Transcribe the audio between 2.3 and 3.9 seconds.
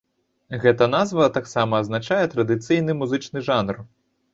традыцыйны музычны жанр.